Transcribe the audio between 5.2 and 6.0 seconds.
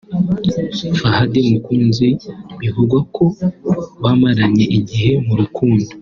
mu rukundo